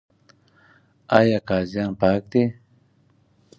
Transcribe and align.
آیا 1.17 1.39
قاضیان 1.49 1.91
پاک 2.01 2.21
دي؟ 2.31 2.43